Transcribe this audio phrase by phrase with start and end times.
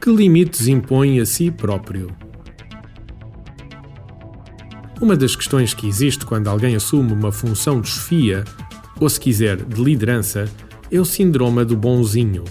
[0.00, 2.14] Que limites impõe a si próprio?
[5.00, 8.44] Uma das questões que existe quando alguém assume uma função de chefia,
[8.98, 10.48] ou se quiser, de liderança,
[10.90, 12.44] é o síndrome do bonzinho.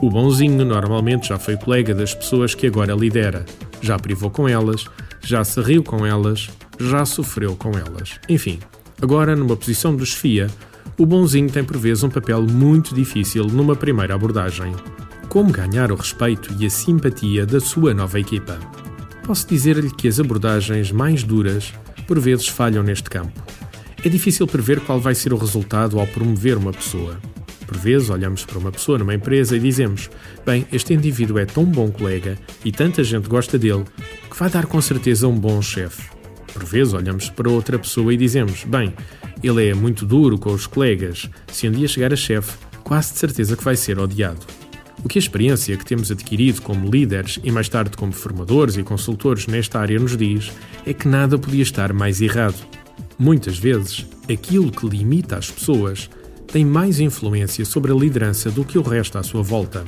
[0.00, 3.44] O bonzinho normalmente já foi colega das pessoas que agora lidera,
[3.80, 4.86] já privou com elas,
[5.24, 6.48] já se riu com elas,
[6.78, 8.20] já sofreu com elas.
[8.28, 8.60] Enfim,
[9.02, 10.46] agora numa posição de chefia,
[10.98, 14.74] o bonzinho tem por vezes um papel muito difícil numa primeira abordagem
[15.28, 18.58] como ganhar o respeito e a simpatia da sua nova equipa.
[19.24, 21.72] Posso dizer-lhe que as abordagens mais duras
[22.06, 23.40] por vezes falham neste campo.
[24.04, 27.18] É difícil prever qual vai ser o resultado ao promover uma pessoa.
[27.66, 30.08] Por vezes olhamos para uma pessoa numa empresa e dizemos:
[30.46, 33.84] Bem, este indivíduo é tão bom colega e tanta gente gosta dele
[34.30, 36.17] que vai dar com certeza um bom chefe.
[36.52, 38.94] Por vezes olhamos para outra pessoa e dizemos: Bem,
[39.42, 43.18] ele é muito duro com os colegas, se um dia chegar a chefe, quase de
[43.18, 44.40] certeza que vai ser odiado.
[45.04, 48.82] O que a experiência que temos adquirido como líderes e mais tarde como formadores e
[48.82, 50.50] consultores nesta área nos diz
[50.84, 52.56] é que nada podia estar mais errado.
[53.16, 56.10] Muitas vezes, aquilo que limita as pessoas
[56.48, 59.84] tem mais influência sobre a liderança do que o resto à sua volta.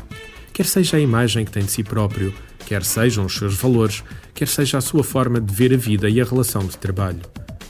[0.52, 2.32] Quer seja a imagem que tem de si próprio,
[2.66, 4.04] quer sejam os seus valores,
[4.40, 7.20] quer seja a sua forma de ver a vida e a relação de trabalho.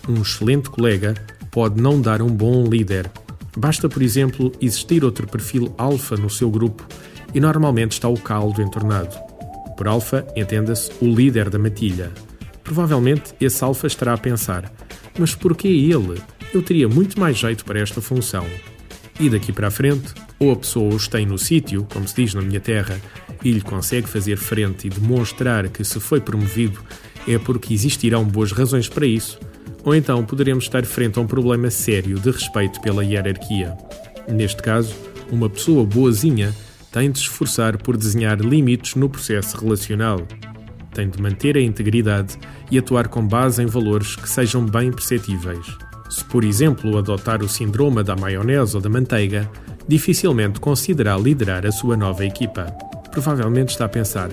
[0.09, 1.15] Um excelente colega
[1.51, 3.11] pode não dar um bom líder.
[3.57, 6.87] Basta, por exemplo, existir outro perfil alfa no seu grupo
[7.35, 9.19] e normalmente está o caldo entornado.
[9.77, 12.13] Por alfa, entenda-se o líder da matilha.
[12.63, 14.73] Provavelmente esse alfa estará a pensar:
[15.19, 16.23] mas porquê ele?
[16.55, 18.47] Eu teria muito mais jeito para esta função.
[19.19, 22.34] E daqui para a frente, ou a pessoa os tem no sítio, como se diz
[22.34, 22.98] na minha terra,
[23.44, 26.80] e lhe consegue fazer frente e demonstrar que se foi promovido
[27.28, 29.38] é porque existirão boas razões para isso,
[29.84, 33.77] ou então poderemos estar frente a um problema sério de respeito pela hierarquia.
[34.28, 34.94] Neste caso,
[35.30, 36.55] uma pessoa boazinha
[36.91, 40.27] tem de se esforçar por desenhar limites no processo relacional.
[40.92, 42.36] Tem de manter a integridade
[42.70, 45.67] e atuar com base em valores que sejam bem perceptíveis.
[46.08, 49.48] Se, por exemplo, adotar o síndrome da maionese ou da manteiga,
[49.90, 52.67] dificilmente considerará liderar a sua nova equipa.
[53.11, 54.30] Provavelmente está a pensar: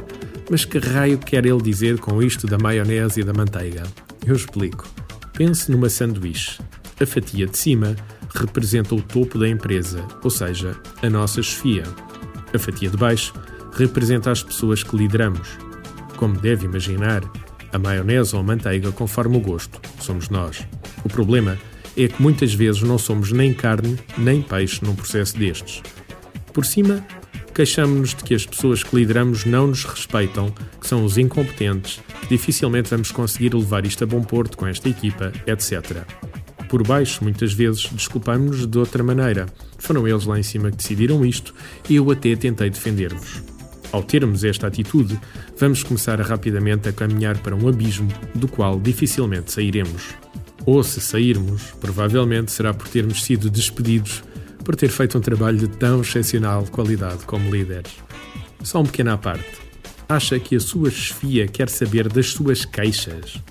[0.51, 3.81] mas que raio quer ele dizer com isto da maionese e da manteiga?
[4.23, 4.87] Eu explico.
[5.33, 6.59] Pense numa sanduíche.
[7.01, 7.95] A fatia de cima
[8.35, 11.83] representa o topo da empresa, ou seja, a nossa chefia.
[12.53, 13.33] A fatia de baixo
[13.73, 15.47] representa as pessoas que lideramos.
[16.17, 17.23] Como deve imaginar,
[17.73, 20.67] a maionese ou a manteiga conforme o gosto, somos nós.
[21.03, 25.81] O problema é que muitas vezes não somos nem carne nem peixe num processo destes.
[26.53, 27.05] Por cima,
[27.53, 31.99] queixamos-nos de que as pessoas que lideramos não nos respeitam, que são os incompetentes,
[32.29, 36.03] dificilmente vamos conseguir levar isto a bom porto com esta equipa, etc.
[36.69, 39.47] Por baixo, muitas vezes, desculpamos-nos de outra maneira.
[39.77, 41.53] Foram eles lá em cima que decidiram isto
[41.89, 43.41] e eu até tentei defender-vos.
[43.91, 45.17] Ao termos esta atitude,
[45.57, 50.13] vamos começar rapidamente a caminhar para um abismo do qual dificilmente sairemos.
[50.67, 54.23] Ou se sairmos, provavelmente será por termos sido despedidos
[54.63, 57.93] por ter feito um trabalho de tão excepcional qualidade como líderes.
[58.61, 59.49] Só um pequeno à parte.
[60.07, 63.41] Acha que a sua chefia quer saber das suas queixas?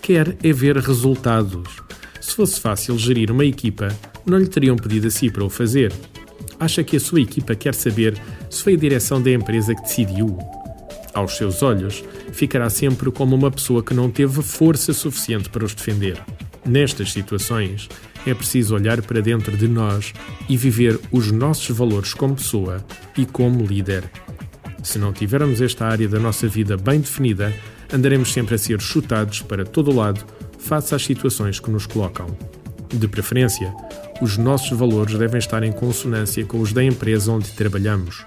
[0.00, 1.82] Quer é ver resultados
[2.22, 3.88] se fosse fácil gerir uma equipa,
[4.24, 5.92] não lhe teriam pedido a si para o fazer.
[6.58, 8.16] Acha que a sua equipa quer saber
[8.48, 10.38] se foi a direção da empresa que decidiu?
[11.12, 15.74] Aos seus olhos, ficará sempre como uma pessoa que não teve força suficiente para os
[15.74, 16.22] defender.
[16.64, 17.88] Nestas situações,
[18.26, 20.12] é preciso olhar para dentro de nós
[20.48, 22.84] e viver os nossos valores como pessoa
[23.16, 24.04] e como líder.
[24.82, 27.52] Se não tivermos esta área da nossa vida bem definida,
[27.92, 30.24] andaremos sempre a ser chutados para todo lado
[30.58, 32.26] face às situações que nos colocam.
[32.92, 33.74] De preferência,
[34.20, 38.24] os nossos valores devem estar em consonância com os da empresa onde trabalhamos.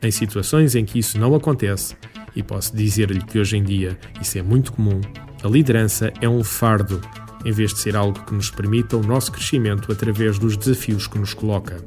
[0.00, 1.96] Em situações em que isso não acontece,
[2.36, 5.00] e posso dizer-lhe que hoje em dia isso é muito comum,
[5.42, 7.00] a liderança é um fardo,
[7.44, 11.18] em vez de ser algo que nos permita o nosso crescimento através dos desafios que
[11.18, 11.84] nos coloca.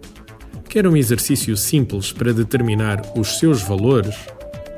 [0.69, 4.15] Quer um exercício simples para determinar os seus valores?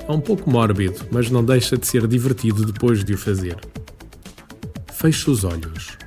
[0.07, 3.57] É um pouco mórbido, mas não deixa de ser divertido depois de o fazer.
[4.91, 5.97] Feche os olhos,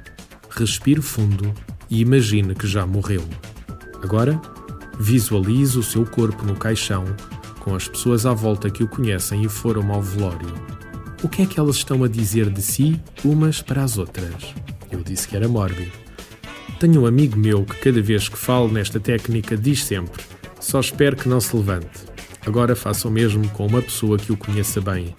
[0.50, 1.54] respire fundo
[1.88, 3.22] e imagine que já morreu.
[4.02, 4.40] Agora,
[4.98, 7.04] visualize o seu corpo no caixão,
[7.60, 10.75] com as pessoas à volta que o conhecem e foram ao velório.
[11.22, 14.54] O que é que elas estão a dizer de si umas para as outras?
[14.90, 15.90] Eu disse que era mórbido.
[16.78, 20.22] Tenho um amigo meu que, cada vez que falo nesta técnica, diz sempre:
[20.60, 22.04] Só espero que não se levante.
[22.44, 25.14] Agora faça o mesmo com uma pessoa que o conheça bem.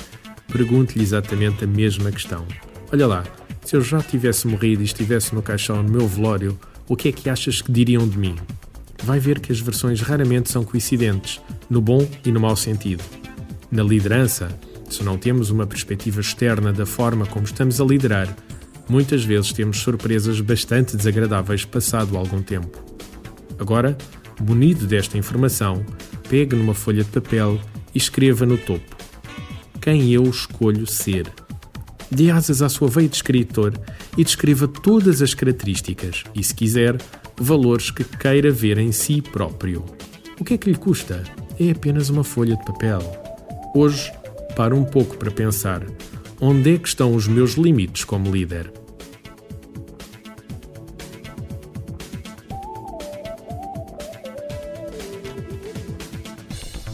[0.47, 2.45] Pergunte-lhe exatamente a mesma questão.
[2.93, 3.23] Olha lá,
[3.65, 6.57] se eu já tivesse morrido e estivesse no caixão no meu velório,
[6.87, 8.35] o que é que achas que diriam de mim?
[9.03, 13.03] Vai ver que as versões raramente são coincidentes, no bom e no mau sentido.
[13.69, 14.47] Na liderança,
[14.89, 18.35] se não temos uma perspectiva externa da forma como estamos a liderar,
[18.89, 22.83] muitas vezes temos surpresas bastante desagradáveis passado algum tempo.
[23.59, 23.97] Agora,
[24.39, 25.85] munido desta informação,
[26.29, 27.59] pegue numa folha de papel
[27.93, 28.95] e escreva no topo:
[29.81, 31.31] Quem eu escolho ser?
[32.09, 33.73] Dê asas à sua veia de escritor
[34.17, 36.97] e descreva todas as características e, se quiser,
[37.37, 39.83] valores que queira ver em si próprio.
[40.39, 41.23] O que é que lhe custa?
[41.59, 42.99] É apenas uma folha de papel.
[43.75, 44.11] Hoje,
[44.57, 45.83] pare um pouco para pensar:
[46.41, 48.73] onde é que estão os meus limites como líder?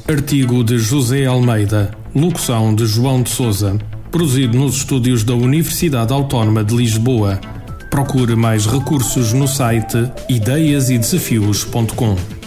[0.05, 3.79] Artigo de José Almeida, locução de João de Souza,
[4.11, 7.39] produzido nos estúdios da Universidade Autónoma de Lisboa.
[7.89, 12.42] Procure mais recursos no site ideiasedesafios.com.